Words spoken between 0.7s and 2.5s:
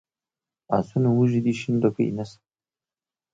آسونه وږي دي شین ډکی نشته.